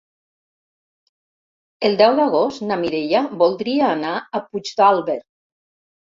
[1.89, 5.19] El deu d'agost na Mireia voldria anar a Puigdàlber.